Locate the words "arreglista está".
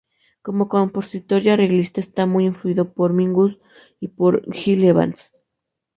1.49-2.25